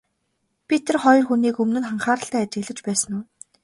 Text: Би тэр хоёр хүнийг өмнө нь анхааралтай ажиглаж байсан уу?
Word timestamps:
Би 0.67 0.75
тэр 0.85 0.97
хоёр 1.03 1.23
хүнийг 1.27 1.55
өмнө 1.63 1.79
нь 1.81 1.89
анхааралтай 1.91 2.41
ажиглаж 2.43 2.79
байсан 2.87 3.11
уу? 3.17 3.23